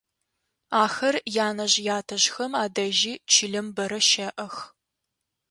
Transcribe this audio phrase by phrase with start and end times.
[0.83, 1.15] Ахэр
[1.47, 4.55] янэжъ-ятэжъхэм адэжьи чылэм бэрэ щэӏэх.